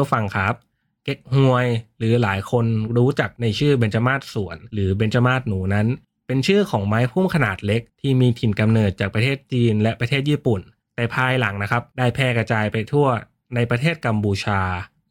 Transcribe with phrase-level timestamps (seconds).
[0.00, 0.54] ผู้ฟังครับ
[1.04, 1.66] เก๊กฮวย
[1.98, 2.64] หรือหลายคน
[2.96, 5.86] รู้จักในชื่อเบญจมาศสวน หรือเบญจมาศหนูนั้น
[6.26, 10.60] เป็นชื่อของไม้พุ่มขนาดเล็ก ที่มีถิ่นกำเนิดจากประเทศจีนและประเทศญี่ปุ่น
[10.96, 13.06] แต่ภายหลังนะครับ ได้แพร่กระจายไปทั่ว
[13.54, 14.60] ในประเทศกัมพูชา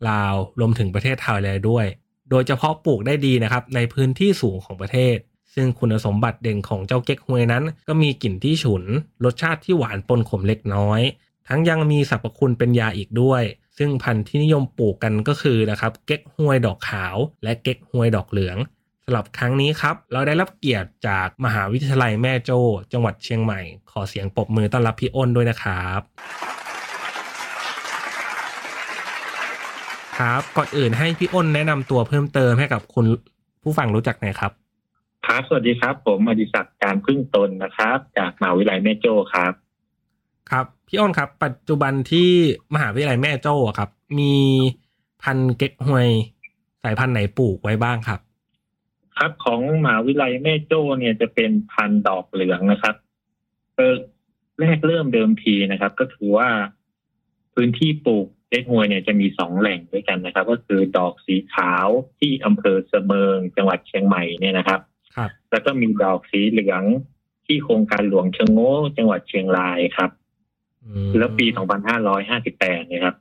[0.10, 1.86] ลาวรวมถึงประเทศไทยเลยด้วย
[2.30, 5.18] โดยเฉพาะปลูกได้ดีนะครับในพื้นที่สูงของประเทศ
[5.54, 8.84] ซึ่งคุณสมบัติเด่นของเจ้าเก๊กฮวยนั้น ก็มีกลิ่นที่ฉุน
[9.24, 11.02] รสชาติที่หวานปนขมเล็กน้อย
[11.48, 13.44] ทั้งยังมีสรรพคุณเป็นยาอีกด้วย
[13.80, 18.58] ซึ่งพันธุ์ที่นิยมปลูกกันก็คือนะครับเก๊กฮวยดอกขาว และเก๊กฮวยดอกเหลือง
[19.06, 22.60] สำหรับครั้งนี้ครับ เราได้รับเกียรติจากมหาวิทยาลัยแม่โจ้
[22.94, 26.02] จังหวัดเชียงใหม่ ขอเสียงปรบมือต้อนรับพี่อ้นด้วยนะครับ
[30.20, 33.06] ครับก่อนอื่นให้พี่อ้นแนะนำตัวเพิ่มเติมให้กับคุณ
[33.64, 34.52] ผู้ฟังรู้จักหน่อยครับ
[35.26, 39.54] ครับสวัสดีครับ ผมอดิศักดิ์การพึ่งตนนะครับ จากมหาวิทยาลัยแม่โจ้ครับ
[40.52, 42.30] ครับ พี่อ้นครับ ปัจจุบันที่
[42.74, 44.36] มหาวิทยาลัยแม่โจ้อะครับ มี
[45.24, 46.10] พันธุ์เก๊กฮวย
[46.84, 48.20] สายพันธุ์ไหนปลูกไว้บ้างครับ
[49.18, 52.96] ครับของมหาวิทยาลัยแม่โจ้เนี่ยจะเป็นพันธุ์ดอกเหลืองนะครับ
[53.76, 53.96] เออ
[54.60, 56.50] แรกเริ่มเดิมทีนะครับ ก็คือว่า
[57.54, 61.88] พื้นที่ปลูกเก๊กฮวยเนี่ยจะมีสองแหล่งด้วยกันนะครับ ก็คือดอกสีขาว
[62.20, 64.80] ที่อำเภอเสมิงจังหวัดเชียงใหม่เนี่ยนะครับ
[65.16, 66.84] ครับ แล้วก็มีดอกสีเหลือง
[67.46, 70.29] ที่โครงการหลวงเชียงโง่จังหวัดเชียงรายครับอืม
[71.18, 71.46] แล้วปี
[72.18, 73.16] 2558เนี่ยครับ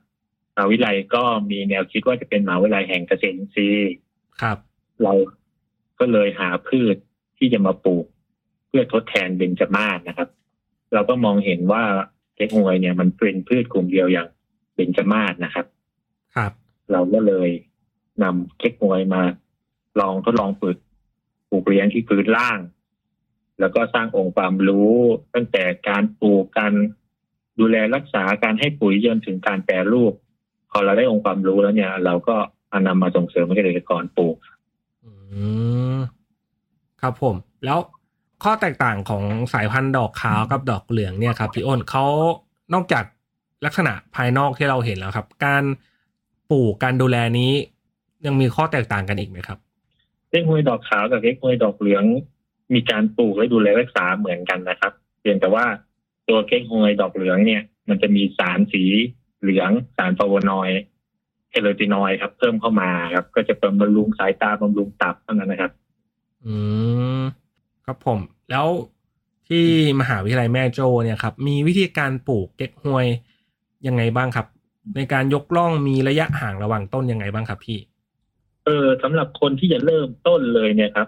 [0.53, 3.91] มหาวิทยาลัยก็มีแนวคิดว่าจะเป็นมหาวิทยาลัยแห่งเกษตรอินทรีย์
[4.41, 4.57] ครับ
[5.03, 5.13] เรา
[5.99, 6.95] ก็เลยหาพืช
[7.37, 8.05] ที่จะมาปลูก
[8.67, 10.29] เพื่อทดแทนเบญจมาศนะครับ
[10.93, 11.83] เราก็มองเห็นว่า
[12.35, 14.27] เก๊กฮวยเนี่ยมันเป็นพืชกลุ่มเดียวอย่าง
[14.75, 15.65] เบญจมาศนะครับ
[16.35, 16.51] ครับ
[16.91, 17.49] เราก็เลย
[18.23, 19.21] นำเก๊กฮวยมา
[19.99, 20.77] ลองทดลองปลูก
[21.49, 22.59] ปลูกเลี้ยงที่พื้นล่าง
[23.59, 24.93] แล้วก็สร้างองค์ความรู้
[25.33, 26.73] ตั้งแต่การปลูกการ
[27.59, 30.13] ดูแลรักษาการให้ปุ๋ยจนถึงการแปรรูป
[30.71, 32.35] พอเราได้องค์ความรู้แล้วเนี่ย เราก็
[32.69, 34.35] เอานำมาส่งเสริมให้เกษตรกรปลูก
[35.03, 35.11] อื
[35.95, 35.97] ม
[37.01, 37.79] ครับผม แล้ว
[38.43, 42.05] ข้อแตกต่างของสายพันธุ์ดอกขาวกับดอกเหลืองเนี่ยครับพี่อ้นเขา
[42.73, 43.05] นอกจาก
[43.65, 45.63] ลักษณะภายนอกที่เราเห็นแล้วครับ การ
[46.51, 47.51] ปลูกการดูแลนี้
[48.25, 49.57] ยังมีข้อแตกต่างกันอีกไหมครับ
[50.29, 52.03] เก๊กฮวยดอกขาวกับเก๊กฮวยดอกเหลือง
[52.73, 55.65] มีการปลูกและดูแลรักษาเหมือนกันนะครับ เพียงแต่ว่า
[56.29, 58.83] ตัวเก๊กฮวยดอกเหลืองเนี่ย มันจะมีสารสี
[59.41, 60.75] เหลืองสารฟลาโวนอยด์
[61.51, 65.71] เฮโรตินอยด์ครับ เพิ่มเข้ามาครับ ก็จะเป็นบำรุงสายตาบำรุงตับเท่านั้นนะครับ
[66.45, 66.53] อื
[67.19, 67.21] ม
[67.85, 68.19] ครับผม
[68.51, 68.67] แล้ว
[69.47, 69.65] ที่
[69.99, 73.05] มหาวิทยาลัยแม่โจ้เนี่ยครับ มีวิธีการปลูกเก๊กฮวย
[73.87, 74.47] ยังไงบ้างครับ
[74.95, 77.79] ในการยกล่องมีระยะห่างระหว่างต้นยังไงบ้างครับพี่
[78.65, 81.07] เออสำหรับคนที่จะเริ่มต้นเลยเนี่ยครับ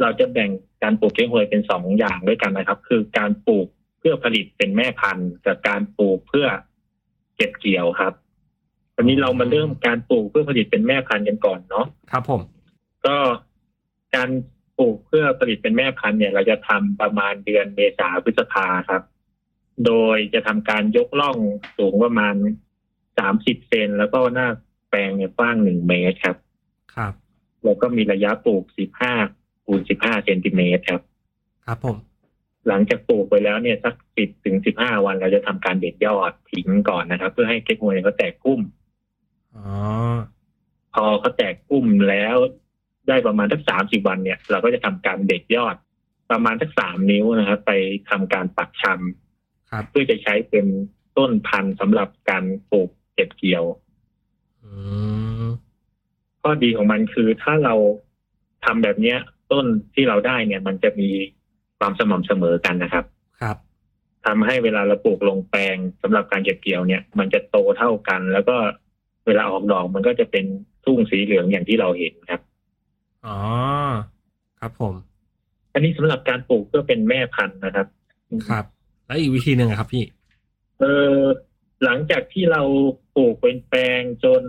[0.00, 0.50] เราจะแบ่ง
[0.82, 6.46] การปลูกเก๊กฮวยเป็นสองอย่างด้วยกันนะครับ คือการปลูกเพื่อผลิตเป็นแม่พันธุ์กับการปลูกเพื่อ
[7.36, 8.12] เก็บเกี่ยวครับ
[8.96, 12.40] วันนี้เรามาเริ่มการปลูกเพื่อผลิตเป็นแม่พันธุ์กันก่อนเนาะครับผม
[13.06, 13.16] ก็
[14.14, 14.28] การ
[14.78, 19.02] ปลูกเพื่อผลิตเป็นแม่พันธุ์เนี่ย เราจะทำประมาณเดือนเมษาพฤษภาครับ
[19.86, 21.38] โดยจะทำการยกล่อง
[21.78, 22.34] สูงประมาณ
[23.18, 24.48] สามสิบเซนแล้วก็หน้า
[24.90, 26.36] แปลงเนี่ยกว้างหนึ่งเมตรครับ
[26.94, 27.12] ครับ
[27.64, 28.64] แล้วก็มีระยะปลูก
[29.14, 31.02] 15คูณ15เซนติเมตรครับ
[31.66, 31.96] ครับผม
[32.68, 38.60] หลังจากปลูกไปแล้วเนี่ยสัก10ถึง15วันเราจะทำการเด็ดยอดทิ้งก่อนนะครับ เพื่อให้เก๊กฮวยเขาแตกกุ้ม
[39.56, 39.66] อ๋อ
[40.94, 42.36] พอเขาแตกกุ้มแล้ว
[43.08, 45.76] ได้ประมาณสัก30วันเนี่ย เราก็จะทำการเด็ดยอด
[46.30, 47.72] ประมาณสัก3นิ้วนะครับ ไป
[48.10, 48.84] ทำการปักช
[49.70, 50.66] ครับำเพื่อจะใช้เป็น
[51.18, 53.64] ต้นพันธุ์สำหรับการปลูกเก็บเกี่ยว
[54.62, 54.72] อื
[55.42, 55.44] ม
[56.40, 57.74] ข้อดีของมันคือถ้าเรา
[58.64, 59.18] ทำแบบเนี้ย
[59.52, 61.10] ต้นที่เราได้เนี่ย มันจะมี
[61.84, 63.04] ความสม่ำเสมอกันนะครับ
[63.40, 63.56] ครับ
[64.26, 68.56] ทำให้เวลาเราปลูกลงแปลงสำหรับการเก็บเกี่ยวเนี่ย มันจะโตเท่ากัน แล้วก็
[69.26, 70.44] เวลาออกดอกมันก็จะเป็น
[70.84, 72.40] ทุ่งสีเหลืองอย่างที่เราเห็นครับ
[73.26, 73.38] อ๋อ
[74.60, 74.94] ครับผม
[75.72, 77.86] อันนี้สำหรับการปลูกเพื่อเป็นแม่พันธุ์นะครับ
[78.48, 78.64] ครับ
[79.06, 80.04] แล้วอีกวิธีหนึ่งอะครับพี่
[80.80, 80.84] เอ
[81.14, 81.18] อ
[81.84, 82.62] หลังจากที่เรา
[83.16, 84.42] ปลูกเป็นแปลงจน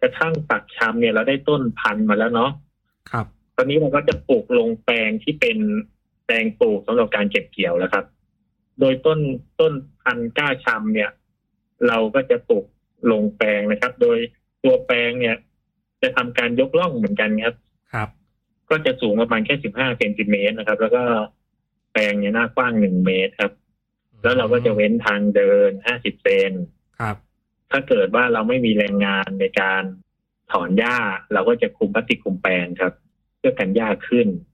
[0.00, 2.50] กระทั่งปักชำเนี่ยเราได้ต้นพันธุ์มาแล้วเนาะ
[3.10, 3.26] ครับ
[3.56, 5.58] ตอนนี้เราก็จะปลูกลงแปลงที่เป็น
[5.99, 8.04] แปลงปลูกสำหรับการเก็บเกี่ยวแล้วครับ
[8.80, 9.18] โดยต้น
[9.60, 9.72] ต้น
[10.02, 11.10] พันธุ์ก้าชำเนี่ย
[11.88, 12.64] เราก็จะปลูก
[13.10, 14.18] ลงแปลงนะครับ โดย
[14.64, 15.36] ตัวแปลงเนี่ย
[16.02, 17.54] จะทำการยกล่องเหมือนกันครับ
[17.92, 18.08] ครับ
[18.70, 21.02] ก็จะสูงประมาณแค่สิบห้าเซนติเมตรนะครับ แล้วก็
[21.92, 23.52] แปลงเนี่ยหน้ากว้างหนึ่งเมตรครับ
[24.22, 26.50] แล้วเราก็จะเว้นทางเดินห้าสิบเซน
[27.00, 27.16] ครับ
[27.70, 29.82] ถ้าเกิดว่าเราไม่มีแรงงานในการ
[30.52, 30.96] ถอนหญ้า
[31.32, 32.92] เราก็จะคุมพลาสติกคุมแปลงครับ
[33.38, 34.49] เพื่อกันหญ้าขึ้นอืม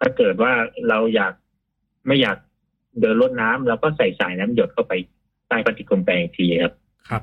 [0.00, 0.52] ถ้าเกิดว่า
[0.88, 1.34] เราอยาก
[2.06, 2.38] ไม่อยาก
[3.00, 4.92] เดินรดน้ำเราก็ใส่สายน้ำหยดเข้าไป
[5.48, 6.74] ใต้พลาสติกคุมแปลงอีกทีครับ
[7.08, 7.22] ครับ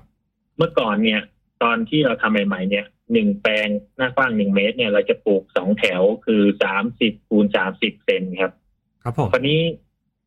[0.57, 1.21] เมื่อก่อนเนี่ย
[1.63, 8.51] ตอนที่เราทำใหม่ๆเนี่ยหนึ่งแปลงหน้ากว้างหนึ่งเมตร เนี่ยเราจะปลูกสองแถวคือสามสิบคูณสามสิบเซนครับ
[9.03, 9.59] ครับผมคราวนี้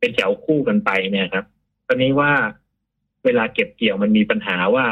[0.00, 1.44] เป็นแถวคู่กันไปเนี่ยครับ
[1.87, 2.32] คราวนี้ว่า
[3.25, 4.87] เวลาเก็บเกี่ยวมันมีปัญหาว่า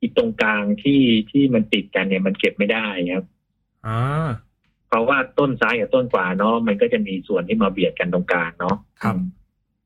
[0.00, 3.26] อีตรงกลางที่ที่มันติดกันเนี่ยมันเก็บไม่ได้ครับ
[3.86, 4.28] อ่า
[4.88, 9.16] เพราะว่าต้นซ้ายกับต้นขวาเนาะมันก็จะมีส่วนที่มาเบียดกันตรงกลางเนาะครับ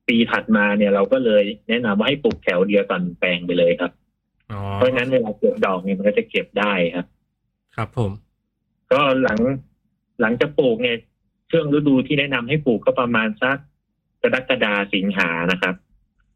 [0.08, 3.92] ปีถัดมาเนี่ยเราก็เลยแนะนำว่าให้ปลูกแถวเดียวกันแปลงไปเลยครับ
[4.52, 7.06] อ๋อเพราะฉะนั้นเวลาเก็บดอกเนี่ยมันก็จะเก็บได้ครับ
[7.76, 8.10] ครับผม
[8.92, 9.38] ก็หลัง
[10.20, 10.96] หลังจากปลูกเนี่ย
[11.50, 13.56] ช่วงฤดูที่แนะนำให้ปลูกก็ประมาณสัก
[14.22, 15.74] กรกฎาสิงหานะครับ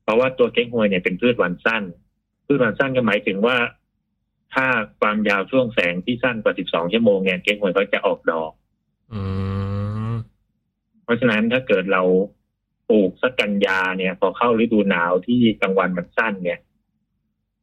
[0.03, 1.83] เพราะว่าตัวเก้งฮวยเนี่ยเป็นพืชวันสั้น
[2.47, 3.57] พืชวันสั้นก็หมายถึงว่า
[4.55, 4.67] ถ้า
[5.01, 8.53] ความยาวช่วงแสงที่สั้นกว่า 12 ชั่วโมงเนี่ยเก้งฮวยก็จะออกดอก
[9.13, 9.21] อื
[10.11, 10.13] ม
[11.05, 12.03] เพราะฉะนั้นถ้าเกิดเรา
[12.91, 16.59] ปลูกสักกันยาเนี่ย พอเข้าฤดูหนาวที่กลางวันมันสั้นเนี่ย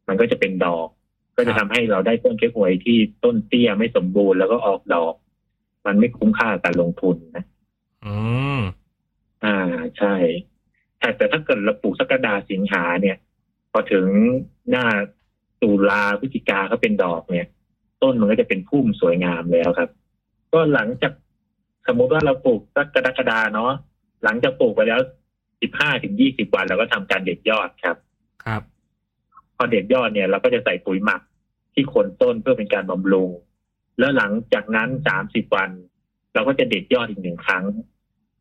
[0.07, 0.87] มันก็จะเป็นดอก
[1.37, 5.13] ก็จะทำให้เราได้ต้นเก้งฮวยที่ต้นเตี้ยไม่สมบูรณ์แล้วก็ออกดอก
[5.85, 7.45] มันไม่คุ้มค่าการลงทุนนะ
[8.05, 8.15] อื
[8.57, 8.59] ม
[9.45, 9.57] อ่า
[9.97, 10.13] ใช่
[10.99, 13.17] แต่แต่ถ้าเกิดเราปลูกสักกระดาสิงหาเนี่ย
[13.71, 14.05] พอถึง
[14.69, 14.85] หน้า
[15.63, 17.47] ตุลาพฤศจิกาเขาเป็นดอกเนี่ย
[18.01, 19.89] ต้นมันก็จะเป็นพุ่มสวยงามแล้วครับ
[20.53, 21.13] ก็หลังจาก
[21.87, 23.71] สมมุติว่าเราปลูกสักกรกฎาเนาะ
[24.23, 25.01] หลังจากปลูกไปแล้ว
[25.61, 27.97] สิบห้าถึงยี่สิบวันเราก็ทำการเด็ดยอดครับ
[28.45, 28.61] ครับ
[29.55, 31.21] พอเด็ดยอดเนี่ย เราก็จะใส่ปุ๋ยหมัก
[31.73, 33.29] ที่โคนต้นเพื่อเป็นการบำรุง
[33.99, 35.69] แล้วหลังจากนั้นสามสิบวัน
[36.33, 37.65] เราก็จะเด็ดยอดอีกหนึ่งครั้ง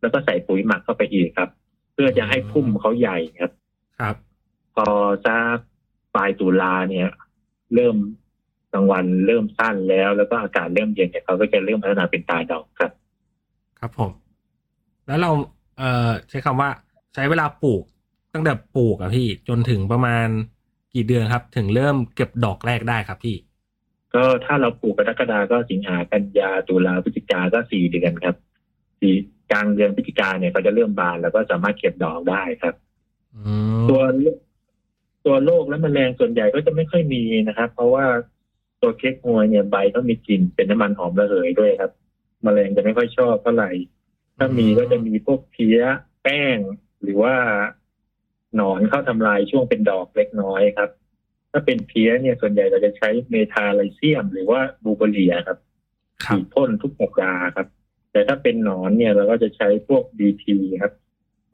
[0.01, 1.51] แล้วก็ใส่ปุ๋ยหมักเข้าไปอีกครับ
[1.93, 3.53] เพื่อจะให้พุ่มเขาใหญ่ครับ
[4.01, 4.17] ครับ
[4.75, 4.89] พอ
[5.25, 5.59] สัก
[6.15, 7.09] ปลายตุลาเนี่ย
[7.75, 7.97] เริ่ม
[8.73, 12.93] กลางวันเริ่มสั้นแล้ว แล้วก็อากาศเริ่มเย็นเนี่ยเขาก็จะเริ่มพัฒนาเป็นตาดอกครับ
[13.79, 14.11] ครับผม
[15.07, 15.31] แล้วเรา
[15.79, 16.71] เอ่อใช้คำว่า
[17.15, 17.85] ใช้เวลาปลูก
[18.35, 20.27] ตั้งแต่ปลูกอะพี่จนถึงประมาณ
[20.95, 23.37] กี่เดือนครับ ถึงเริ่มเก็บดอกแรกได้ครับพี่
[24.15, 28.37] ก็ถ้าเราปลูกกรกฎาก็สิงหากันยาตุลาพฤศจิกาก็สี่เดือนครับ
[29.01, 29.15] สี่
[29.51, 32.75] กลางเดือนพฤศจิกาเนี่ยเขาจะเริ่มบานแล้วก็สามารถเก็บดอกได้ครับ
[33.37, 34.03] อืมตัว
[35.29, 38.07] ตัวโรคและแมลงส่วนใหญ่ก็จะไม่ค่อยมีนะครับ เพราะว่า
[38.81, 41.93] ตัวเค้กฮวยเนี่ยใบเขามีกลิ่นเป็นน้ำมันหอมระเหยด้วยครับ
[42.43, 43.71] แมลงจะไม่ค่อยชอบเท่าไหร่
[44.39, 45.79] ถ้ามีก็จะมีพวกเพี้ย
[46.23, 46.59] แป้ง
[47.03, 47.35] หรือว่า
[48.57, 50.91] หนอนเข้าทำลายช่วงเป็นดอกเล็กน้อยครับ
[51.53, 55.59] ถ้าเป็นเพี้ยเนี่ยส่วนใหญ่เราจะใช้เมทาไลเซียม หรือว่าบูเบเรียครับ
[56.25, 57.67] ครับฉีดพ่นทุกสัปดาห์ครับ
[58.13, 60.93] แต่ถ้าเป็นหนอนเนี่ยเราก็จะใช้พวกดีทีครับ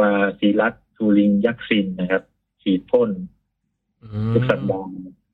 [0.00, 2.22] บาซิลัสทูลิงยักซินนะครับ
[2.62, 3.44] ฉีดพ่นอื
[4.34, 4.88] ทุกสัปมดาห์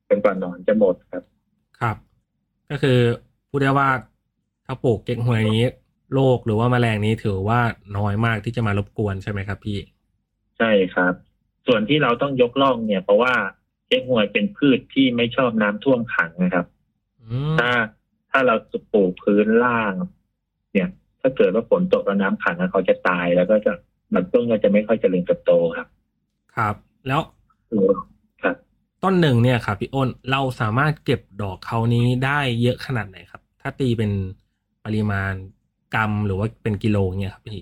[0.09, 1.23] จนกว่าหนอนจะหมดครับ
[1.79, 1.95] ครับ
[2.69, 2.99] ก็คือ
[3.49, 3.89] พูดได้ว่า
[4.65, 5.63] ถ้าปลูกเก๊กฮวยนี้
[6.13, 7.59] โรคหรือว่าแมลงนี้ถือว่า
[7.97, 9.79] น้อยมากที่จะมารบกวนใช่ไหมครับ พี่
[10.57, 11.13] ใช่ครับ
[11.67, 13.33] ส่วนที่เราต้องยกล่องเนี่ย เพราะว่า
[13.87, 16.65] เก๊กฮวยเป็นพืชที่ไม่ชอบน้ำท่วมขังนะครับ
[17.21, 17.71] อืมถ้า
[18.31, 18.55] ถ้าเรา
[18.93, 19.93] ปลูกพื้นล่าง
[20.73, 20.89] เนี่ย
[21.21, 23.71] ถ้าเกิดว่าฝนตกแล้วน้ำขังเขาจะตายแล้วก็จะ
[24.15, 25.87] ลำต้นก็จะไม่ค่อยเจริญเติบโตครับ
[26.55, 26.75] ครับ
[27.07, 27.21] แล้ว
[27.69, 28.10] ครับ
[29.03, 34.11] ต้นหนึ่งเนี่ยครับพี่อ้นเราสามารถเก็บดอกเขานี้ได้เยอะขนาดไหนครับ ถ้าตีเป็น
[34.85, 35.33] ปริมาณ
[35.95, 37.61] กรัมหรือว่าเป็นกิโลเนี่ยครับพี่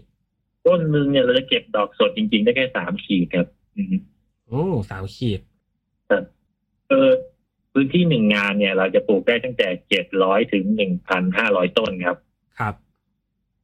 [0.68, 3.96] ต้นหนึ่งเนี่ยเราจะเก็บดอกสดจริง ๆ ได้แค่สามขีดครับอืม
[4.46, 5.42] โอ้สามขีด
[6.10, 6.24] ครับ
[6.88, 7.10] เออ
[7.72, 12.18] พื้นที่หนึ่งงานเนี่ย เราจะปลูกได้ตั้งแต่เจ็ดร้อยถึงหนึ่งพันห้าร้อยต้นครับ
[12.60, 12.76] ครับ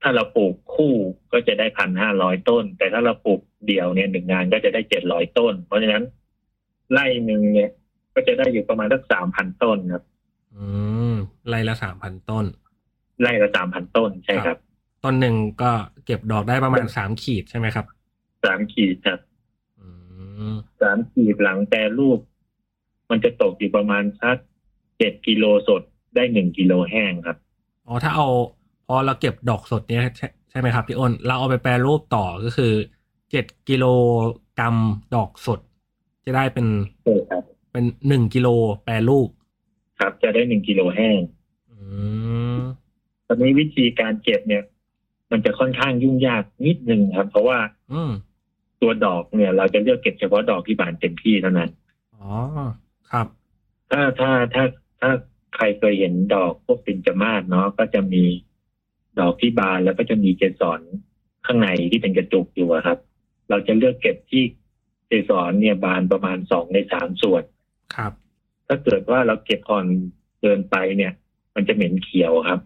[0.01, 0.93] ถ้าเราปลูกคู่
[1.31, 6.03] ก็จะได้พันห้าร้อยต้น แต่ถ้าเราปลูกเดี่ยวเนี่ยหนึ่งงานก็จะได้เจ็ดร้อยต้น เพราะฉะนั้น
[6.91, 7.71] ไร่หนึ่งเนี่ย
[8.13, 10.03] ก็จะได้อยู่ประมาณสักสามพันต้นครับ
[10.55, 10.65] อื
[11.11, 11.13] ม
[11.47, 12.45] ไร่ละสามพันต้น
[13.21, 14.57] ไร่ละสามพันต้นใช่ครับ
[15.03, 15.71] ต้นหนึ่งก็
[16.05, 17.85] เก็บดอกได้ประมาณสามขีดใช่ไหมครับ
[18.43, 19.19] สามขีดครับ
[19.79, 19.87] อื
[20.53, 22.19] มสามขีดหลังแปรรูป
[23.09, 24.37] มันจะตกอยู่ประมาณสัก
[24.97, 25.81] เจ็ดกิโลสด
[26.15, 27.37] ได้หนึ่งกิโลแห้งครับ
[27.87, 28.27] อ๋อถ้าเอา
[28.87, 32.73] พอเราเก็บดอกสดเนี่ยใช่ใช่ไหมครับพี่อ้นเราเอาไปแปรรูปต่อก็คือ
[33.31, 33.85] เจ็ดกิโล
[34.59, 34.75] กรัม
[35.15, 35.59] ดอกสด
[36.25, 36.67] จะได้เป็น
[37.03, 38.47] ใช่ครับเป็นหนึ่งกิโล
[38.83, 39.29] แปรรูป
[39.99, 41.19] ครับ จะได้หนึ่งกิโลแห้ง
[41.71, 41.77] อื
[42.55, 42.59] ม
[43.27, 44.63] ตอนนี้วิธีการเก็บเนี่ย
[45.31, 47.59] มันจะค่อนข้างยุ่งยากนิดนึงครับ เพราะว่า
[47.93, 48.11] อืม
[48.81, 51.69] ตัวดอกเนี่ย เราจะเลือกเก็บเฉพาะดอกที่บานเต็มที่เท่านั้น
[52.15, 52.31] อ๋อ
[53.11, 53.27] ครับ
[53.91, 54.63] ถ้าถ้าถ้า
[55.01, 55.11] ถ้า
[55.55, 58.23] ใครเคยเห็นดอกพวกปินจมาศเนาะก็จะมี
[59.19, 60.79] ดอกที่บานแล้วก็จะมีเกสร
[61.45, 62.97] ข้างในที่เป็นกระจุกอยู่อะครับ
[63.49, 64.64] เราจะเลือกเก็บที่เก
[65.29, 67.43] สรเนี่ยบานประมาณสองในสามส่วน
[67.95, 68.11] ครับ
[68.67, 69.85] ถ้าเกิดว่าเราเก็บอ่อน
[70.41, 71.13] เกินไปเนี่ย
[71.55, 72.59] มันจะเหม็นเขียวครับ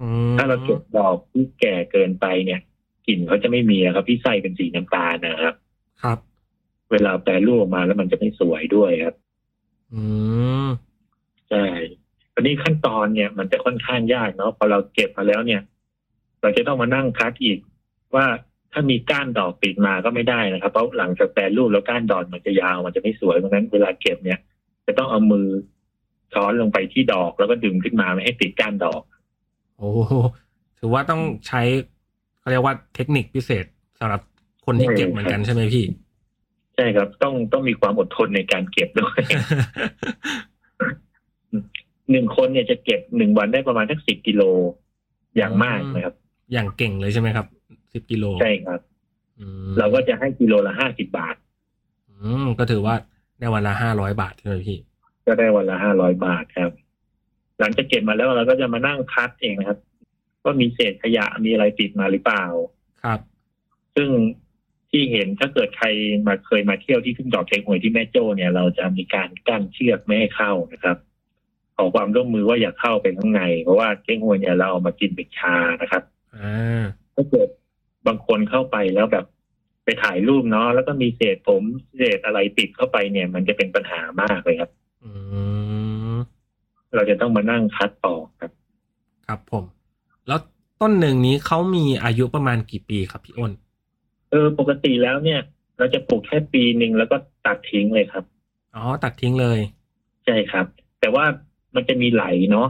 [0.00, 2.60] อืมถ้าเราเก็บดอกที่แก่เกินไปเนี่ย
[3.06, 5.54] กลิ่นเขาจะไม่มีอะครับที่ไส้เป็นสีน้ำตาลนะครับ
[6.02, 6.18] ครับ
[6.90, 9.16] เวลาแปรรูปออกมาแล้วมันจะไม่สวยด้วยครับ
[9.94, 10.02] อื
[10.66, 10.68] ม
[11.50, 11.66] ใช่
[12.34, 15.62] วันนี้ขั้นตอนเนี่ย มันจะค่อนข้างยากเนาะพอเราเก็บมาแล้วเนี่ย
[16.40, 17.58] เราจะต้องมานั่งคัดอีก
[18.14, 18.26] ว่า
[18.78, 24.38] ถ้ามีก้านดอกติดมาก็ไม่ได้นะครับ เพราะหลังจากแปรรูปแล้วก้านดอกมันจะยาวมันจะไม่สวยเพราะฉะนั้นเวลาเก็บเนี่ย
[24.86, 25.46] จะต้องเอามือ
[26.32, 29.02] ช้อนลงไปที่ดอกแล้วก็ดึงขึ้นมาไม่ให้ติดก้านดอก
[29.78, 30.12] โอ้โห
[30.78, 31.62] ถือว่าต้องใช้
[32.40, 33.64] เขาเรียกว่าเทคนิคพิเศษ
[33.98, 34.20] สำหรับ
[34.66, 35.84] คนที่เก็บเหมือนกันใช่ไหมพี่
[36.74, 39.20] ใช่ครับต้องต้องมีความอดทนในการเก็บด้วย
[42.10, 44.42] หนึ่งคนเนี่ยจะเก็บหนึ่งวันได้ประมาณสักสิบกิโล
[45.36, 46.14] อย่างมากนะครับ
[46.52, 47.46] อย่างเก่งเลยใช่ไหมครับ
[47.92, 48.80] สิบกิโลใช่ครับ
[49.40, 51.36] อืมเราก็จะให้กิโลละห้าสิบบาท
[52.10, 52.94] อืมก็ถือว่า
[53.38, 54.78] ได้วันละห้าร้อยบาทใช่ไหมพี่
[55.26, 56.70] ก็ได้วันละห้าร้อยบาทครับ
[57.60, 59.78] หลังจากเก็บมาแล้วเราก็จะมานั่งคัดเองนะครับ
[60.44, 62.44] ว่ามีเศษขยะมีอะไรติดมาหรือเปล่า
[63.02, 63.20] ครับ
[63.96, 64.08] ซึ่ง
[64.90, 65.86] ที่เห็นถ้าเกิดใคร
[66.26, 70.96] มาเคยมาเที่ยวที่ทุ่งดอกเค้กหวยที่แม่โจ้เนี่ย เราจะมีการกั้นเชือกไม่ให้เข้านะครับ
[71.76, 76.02] ขอความร่วมมือว่าอย่าเข้าไปข้างใน เพราะว่าเค้กหวยเนี่ยเราเอามากินเป็นชานะครับ
[76.36, 77.48] อ่าถ้าเกิด
[78.06, 79.26] บางคนเข้าไปแล้วแบบ
[79.84, 81.62] ไปถ่ายรูปเนาะแล้วก็มีเศษผม
[81.96, 84.70] เศษอะไรติดเข้าไปเนี่ย มันจะเป็นปัญหามากเลยครับ
[85.04, 85.10] อื
[86.14, 86.16] ม
[86.94, 88.50] เราจะต้องมานั่งคัดออกครับ
[89.26, 89.64] ครับผม
[90.28, 90.40] แล้ว
[90.80, 93.52] ต้นหนึ่งนี้เขามีอายุประมาณกี่ปีครับพี่อ้น
[94.30, 95.40] เออปกติแล้วเนี่ย
[95.78, 98.24] เราจะปลูกแค่ปีหนึ่งแล้วก็ตัดทิ้งเลยครับ
[98.76, 99.58] อ๋อตัดทิ้งเลย
[100.24, 100.66] ใช่ครับ
[101.00, 101.24] แต่ว่า
[101.74, 102.68] มันจะมีไหลเนาะ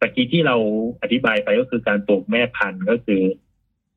[0.00, 0.56] ตะกี้ที่เรา
[1.02, 3.20] อธิบายไปก็คือการปลูกแม่พันธุ์ก็คือ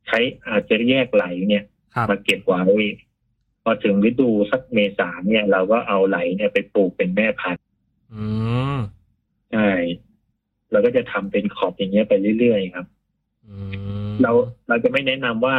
[0.07, 1.63] ใช้อาจจะแยกไหลเนี่ย
[1.95, 2.63] ครับมาเก็บไว้
[3.63, 7.63] พอถึงฤดูสักเมษาเนี่ย เราก็เอาไหลเนี่ยไปปลูกเป็นแม่พันธุ์
[8.13, 8.25] อื
[8.75, 8.77] ม
[9.51, 9.69] ใช่
[10.71, 12.85] เราก็จะทำเป็นขอบอย่างเงี้ยไปเรื่อยๆครับ
[13.47, 13.57] อื
[14.09, 14.31] มเรา
[14.67, 15.57] เราจะไม่แนะนำว่า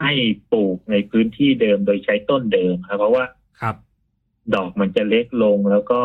[0.00, 0.12] ให้
[0.52, 3.24] ปลูกในพื้นที่เดิมโดยใช้ต้นเดิมครับเพราะว่า
[3.60, 3.76] ครับ
[4.54, 6.00] ดอกมันจะเล็กลงแล้วก็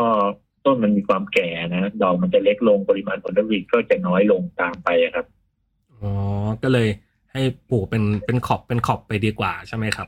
[0.66, 5.26] ต้นมันมีความแก่นะดอกมันจะเล็กลงปริมาณผลผลิตก็จะน้อยลงตามไปอะครับ
[5.92, 6.12] อ๋อ
[6.62, 6.90] ก็เลย
[7.34, 10.08] ให้ปลูกเป็นเป็นขอบเป็นขอบไปดีกว่าใช่ไหมครับ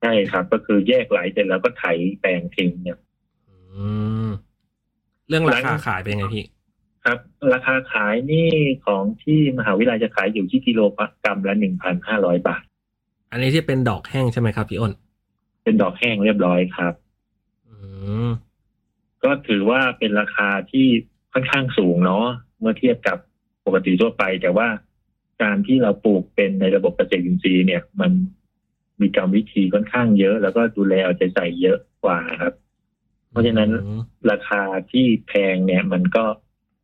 [0.00, 1.84] ใช่ครับ ก็คือแยกไหลเสร็จแล้วก็ไถ
[2.20, 2.98] แปลงทิ้งเนี่ย
[3.48, 3.56] อื
[4.24, 4.28] ม
[5.28, 6.44] เรื่องราหลัคางขายเป็นไงพี่
[7.04, 7.18] ครับ
[7.52, 8.48] ราคาขายนี่
[8.86, 12.62] ของที่มหาวิทยาลัยจะขายอยู่ที่กิโลกรัมละหนึ่งพันห้าร้อยบาท
[13.30, 14.92] อันนี้ที่เป็นดอกแห้งใช่ไหมครับพี่อ้น
[15.64, 16.94] เป็นดอกแห้งเรียบร้อยครับ
[17.68, 17.74] อื
[18.26, 18.28] ม
[19.24, 20.86] ก็ถือว่าเป็นราคาที่
[21.32, 22.24] ค่อนข้างสูงเนาะ
[22.60, 23.18] เมื่อเทียบกับ
[23.66, 24.66] ปกติทั่วไป แต่ว่า
[25.44, 28.12] การที่เราปลูกเป็นในระบบเกษตรอินทรีย์เนี่ย มัน
[29.00, 32.54] มีกรรมวิธีค่อนข้างเยอะ แล้วก็ดูแลเอาใจใส่เยอะกว่าครับ
[33.30, 36.24] เพราะฉะนั้นอืมราคาที่แพงเนี่ย มันก็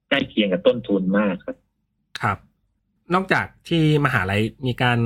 [0.08, 1.56] ใกล้เคียงกับต้นทุนมากครับ
[2.20, 2.38] ครับ
[3.14, 4.98] นอกจากที่มหาลัยมีการ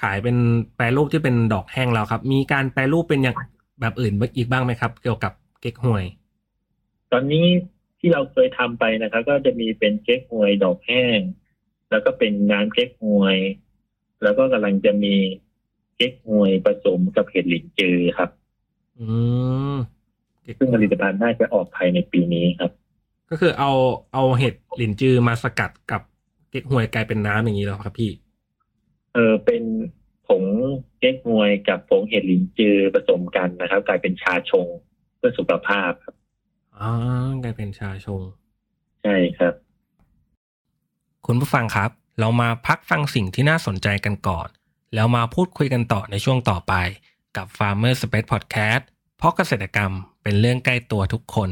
[0.00, 0.36] ขายเป็น
[0.76, 3.36] แปรรูปที่เป็นดอกแห้งแล้วครับ มีการแปรรูปเป็นอย่าง
[3.80, 6.04] แบบอื่นอีกบ้างไหมครับ เกี่ยวกับเก๊กฮวย
[7.12, 7.46] ตอนนี้
[7.98, 11.18] ที่เราเคยทำไปนะครับ ก็จะมีเป็นเก๊กฮวยดอกแห้ง
[11.94, 13.38] แล้วก็เป็นน้ำเก๊กฮวย
[14.22, 15.14] แล้วก็กำลังจะมี
[15.96, 18.30] เก๊กฮวยผสมกับเห็ดหลินจือครับ
[18.98, 19.06] อื
[19.72, 19.74] ม
[20.42, 22.70] เก๊กฮซึ่งผวยลิตภัณฑ์น่าจะออกภายในปีนี้ครับ
[23.30, 23.72] ก็คือเอา
[24.14, 26.02] เอาเห็ดหลินจือมาสกัดกับ
[26.50, 28.10] เก๊กฮวยกลายเป็นน้ำอย่างนี้แล้วครับพี่
[29.14, 29.62] เออเป็น
[30.28, 30.44] ผง
[30.98, 34.66] เก๊กฮวยกับผงเห็ดหลินจือผสมกันนะครับ กลายเป็นชาชง
[35.16, 36.14] เพื่อสุขภาพครับ
[36.78, 36.90] อ๋อ
[37.42, 38.22] กลายเป็นชาชง
[39.02, 39.54] ใช่ครับ
[41.28, 41.90] คุณผู้ฟังครับ
[42.20, 44.48] เรามาพักฟังสิ่งที่น่าสนใจกันก่อน
[44.94, 46.74] แล้วมาพูดคุยกันต่อในช่วงต่อไป
[47.36, 48.82] กับ Farmer Space Podcast
[49.18, 51.48] เพราะเกษตรกรรมเป็นเรื่องใกล้ตัวทุกคน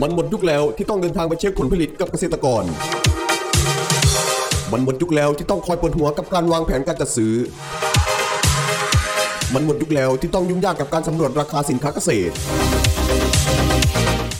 [0.00, 2.64] มันหมดยุคแล้วที่ต้องเดินทางไปเช็คผลผลิตกับเกษตรกร
[4.72, 7.34] มันหมดยุคแล้วที่ต้องคอยปวดหัวกับการวางแผนการจัดซื้อ
[9.54, 12.34] มันหมดยุคแล้วที่ต้องยุ่งยากกับการสำรวจราคาสินค้าเกษตร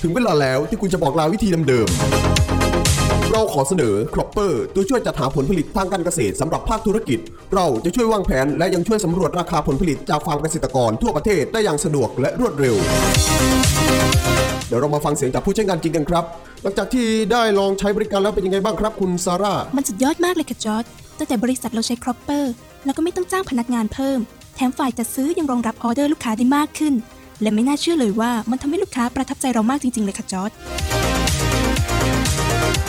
[0.07, 7.19] ถึงเวลาแล้วที่คุณจะบอกลาวิธีเดิมๆ เราขอเสนอ Cropper ตัวช่วยจัดหาผลผลิตทางการเกษตรสำหรับภาคธุรกิจ
[7.55, 12.77] เราจะช่วยวางแผนและยังช่วยสำรวจราคาผลผลิตจากฟาร์มเกษตรกรทั่วประเทศได้อย่างสะดวกและรวดเร็ว
[14.69, 16.25] เดี๋ยวเรามาฟังเสียงจากผู้ใช้งานจริงกันครับ
[16.63, 20.85] หลังจากที่ได้ลองใช้บริการแล้วเป็นยังไงบ้างครับ คุณซาร่า มันสุดยอดมากเลยค่ะจอร์จ
[21.19, 22.53] ตั้งแต่บริษัทเราใช้ครอปเปอร์
[22.85, 24.19] แล้วก็ไม่ต้องจ้างพนักงานเพิ่ม
[24.57, 26.95] แถมฝ่ายจัดซื้อยังรองรับออเดอร์ลูกค้าได้มากขึ้น
[27.43, 30.51] และไม่น่าเชื่อเลยว่ามันทำให้ลูกค้าประทับใจเรามากจริง ๆ เลยค่ะจอร์จ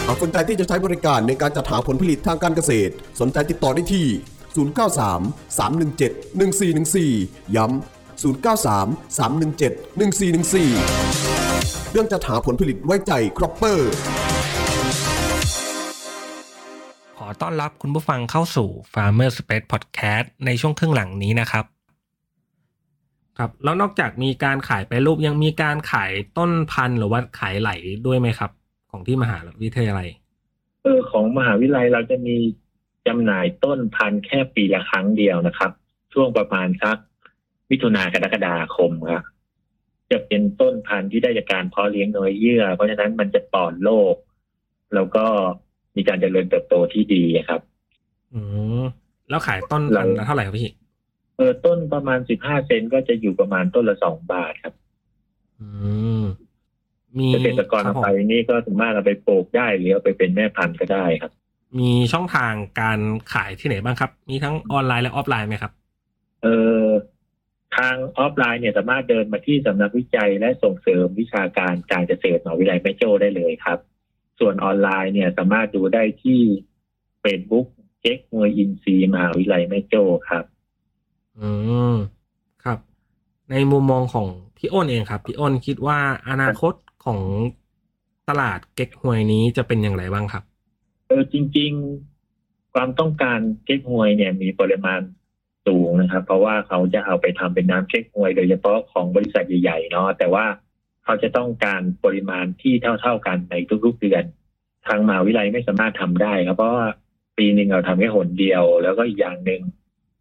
[0.05, 4.05] หากสนใจที่จะใช้บริการในการจัดหาผลผลิตทางการเกษตร สนใจติดต่อได้ที่
[4.57, 4.57] 093
[5.57, 7.71] 317 1414 ย้ำ
[8.23, 13.91] 093 317 1414 เรื่องจัดหาผลผลิตไว้ใจครอปเปอร์
[17.17, 21.76] ขอต้อนรับคุณผู้ฟังเข้าสู่ Farmer Space Podcast ในช่วงครึ่งหลังนี้นะครับ
[23.37, 27.71] ครับ แล้วนอกจากมีการขายไปรูปยังมีการขายต้นพันธุ์หรือว่าขายไหล
[28.05, 28.51] ด้วยไหมครับ
[28.91, 30.07] ของที่มหาวิทยาลัย
[30.83, 32.35] เออของมหาวิทยาลัยเราจะมี
[33.07, 35.71] จำหน่ายต้นพันธุ์แค่ปีละครั้งเดียวนะครับ
[36.13, 36.97] ช่วงประมาณสัก
[37.69, 39.23] มิถุนากรกฎาคมครับ
[40.11, 44.15] จะเป็นต้นพันธุ์ที่ได้จากการเพาะเลี้ยงโดยเยื่อ เพราะฉะนั้นมันจะปลอดโรค
[44.95, 45.25] แล้วก็
[45.95, 47.61] มีการเจริญเติบโตที่ดีครับ
[48.33, 48.41] อื
[48.81, 48.83] ม
[49.29, 50.69] แล้วขายต้นพันธุ์ละเท่าไหร่ครับพี่
[51.37, 54.73] เออต้นประมาณสิบห้าเซนก็จะอยู่ประมาณต้นละสองบาทครับ
[55.59, 55.67] อื
[56.21, 56.23] ม
[57.17, 61.31] มีเกษตรกรคบเอาผมไปนี่ก็สามารถเอาไปปลูกได้หรือเอาไปเป็นแม่พันธุ์ก็ได้ครับ
[61.79, 62.99] มีช่องทางการ
[63.33, 65.71] ขายที่ไหนบ้างครับ มีทั้งออนไลน์และออฟไลน์ไหมครับ
[66.43, 66.47] เอ
[66.83, 66.85] อ
[67.77, 73.79] ทางออฟไลน์เนี่ยสามารถเดินมาที่สำนักวิจัยและส่งเสริมวิชาการการเกษตรมหาวิทยาลัยแม่โจ้ได้เลยครับ
[74.39, 76.41] ส่วนออนไลน์เนี่ยสามารถดูได้ที่
[77.21, 77.67] เฟซบุ๊ก
[78.01, 80.45] เจ๊กมวยอินทรีย์มหาวิทยาลัยแม่โจ้ครับ
[81.41, 81.49] อื
[81.93, 81.95] ม
[82.63, 82.77] ครับ
[83.51, 84.27] ในมุมมองของ
[84.57, 86.73] พี่อ้นเองครับ พี่อ้นคิดว่าอนาคต
[87.05, 87.19] ของ
[88.29, 90.43] ตลาดเก๊กฮวยนี้จะเป็นอย่างไรบ้างครับ
[91.07, 91.71] เออจริง
[92.23, 95.01] ๆ ความต้องการเก๊กฮวยเนี่ยมีปริมาณ
[95.67, 100.45] สูงนะครับ เพราะว่าเขาจะเอาไปทำเป็นน้ำเก๊กฮวย โดยเฉพาะของบริษัทใหญ่ๆเนาะแต่ว่า
[101.03, 104.23] เขาจะต้องการปริมาณที่เท่า ๆกันในทุกๆเดือน
[104.87, 106.87] ทางมหาวิทยาลัยไม่สามารถทำได้ครับเพราะว่า
[107.37, 109.61] ปีหนึ่งเราทำแค่หนเดียว แล้วก็อีกอย่างหนึ่ง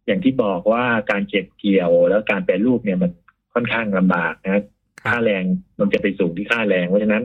[0.07, 3.11] อย่างที่บอกว่าการเก็บเกี่ยวแล้วการแปรรูปเนี่ยมัน
[3.53, 4.63] ค่อนข้างลำบากนะ
[5.03, 5.43] ค่าแรง
[5.79, 7.23] มันจะไปสูงที่ค่าแรงเพราะฉะนั้น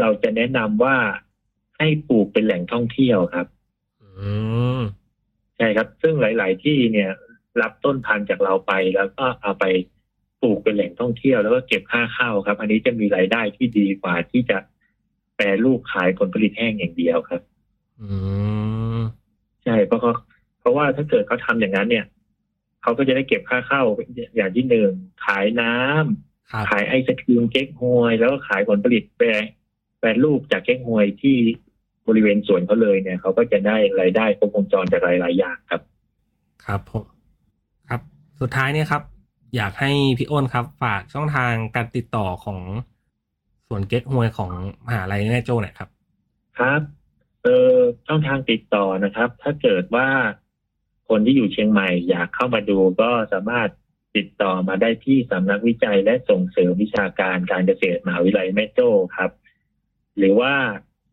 [0.00, 0.96] เราจะแนะนำว่า
[1.78, 3.46] ให้ปลูกเป็นแหล่งท่องเที่ยวครับ
[4.02, 4.30] อื
[4.78, 4.80] ม
[5.56, 7.10] ใช่ครับ ซึ่งหลาย ๆ ที่เนี่ย
[7.62, 9.64] รับต้นพันธุ์จากเราไปแล้วก็เอาไป
[10.42, 14.58] ปลูกเป็นแหล่งท่องเที่ยวแล้วก็เก็บค่าข้าวครับ อันนี้จะมีรายได้ที่ดีกว่าที่จะ
[15.36, 17.40] แปรรูปขายผลผลิตแห้งอย่างเดียวครับ
[18.00, 18.08] อื
[18.96, 18.98] ม
[19.64, 20.35] ใช่เพราะเขาเพ
[20.66, 22.06] ราะว่าถ้าเกิดเขาทำอย่างนั้นเนี่ย
[22.82, 23.86] เขาก็จะได้เก็บค่าข้าว
[24.36, 24.90] อย่างที่หนึ่ง
[25.26, 29.26] ขายน้ำครับขายไอศครีมเก๊กฮวย แล้วก็ขายผลผลิตแปร
[30.00, 31.36] แปรรูปจากเก๊กฮวยที่
[32.08, 35.80] บริเวณสวนเขาเลยเนี่ยเขาก็จะได้รายได้ครบวงจรจากหลายๆอย่างครับ
[36.66, 37.04] ครับผม
[37.88, 38.00] ครับ
[38.40, 39.02] สุดท้ายเนี่ยครับ
[39.56, 42.60] อยากให้พี่อ้นครับ ฝากช่องทางการติดต่อของ
[43.68, 44.52] ส่วนเก๊กฮวยของ
[44.86, 45.88] มหาลัยแม่โจ้หน่อยครับ
[46.58, 46.80] ครับ
[47.42, 47.74] เออ
[48.06, 50.08] ช่องทางติดต่อนะครับ ถ้าเกิดว่า
[51.08, 53.70] คนที่อยู่เชียงใหม่อยากเข้ามาดูก็สามารถ
[54.16, 59.30] ติดต่อมาได้ที่สำนักวิจัยและส่งเสริมวิชาการการเกษตรมหาวิทยาลัยแม่โจ้ครับ
[60.18, 60.52] หรือว่า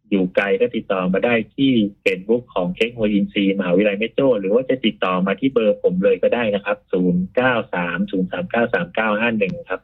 [0.10, 9.82] อยู่ไกลก็ติดต่อมาได้ที่เฟซบุ๊กของเค้กโฮอินซีมหาวิทยาลัยแม่โจ้หรือว่าจะติดต่อมาที่เบอร์ผมเลยก็ได้นะครับ 0 9 3 0 3 9 3 9 5 1 ครับ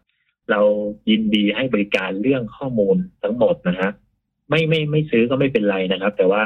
[0.51, 0.61] เรา
[1.09, 3.91] ยินดีให้บริการเรื่องข้อมูลทั้งหมดนะฮะ
[4.49, 6.41] ไม่ไม่ไม่ซื้อก็ไม่เป็นไรนะครับ แต่ว่า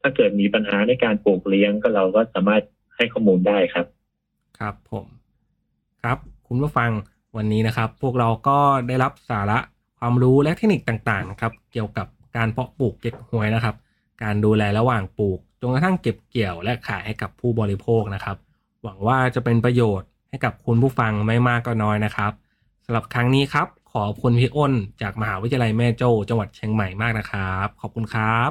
[0.00, 2.62] ถ้าเกิดมีปัญหาในการปลูกเลี้ยงก็เราก็สามารถ
[3.00, 3.86] ให้ข้อมูลได้ครับ
[4.58, 5.06] ครับผม
[6.02, 6.90] ครับ คุณผู้ฟัง
[7.36, 8.58] วันนี้นะครับ พวกเราก็
[8.88, 9.58] ได้รับสาระ
[9.98, 13.76] ความรู้และเทคนิคต่างๆนะครับ เกี่ยวกับการเพาะปลูกเก็บหวยนะครับ
[14.22, 18.36] การดูแลระหว่างปลูกจนกระทั่งเก็บเกี่ยวและขายให้กับผู้บริโภคนะครับ
[18.82, 22.32] หวังว่าจะเป็นประโยชน์ให้กับคุณผู้ฟังไม่มากก็น้อยนะครับ
[22.84, 28.50] สำหรับครั้งนี้ครับ ขอบคุณพี่อ้น จากมหาวิทยาลัยแม่โจ้จังหวัดเชียงใหม่มากนะครับ ขอบคุณครับ